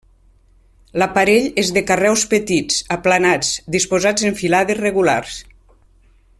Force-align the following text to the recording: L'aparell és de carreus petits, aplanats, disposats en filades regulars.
L'aparell 1.01 1.49
és 1.63 1.69
de 1.75 1.83
carreus 1.91 2.23
petits, 2.33 2.79
aplanats, 2.97 3.53
disposats 3.77 4.29
en 4.31 4.41
filades 4.43 4.83
regulars. 4.83 5.41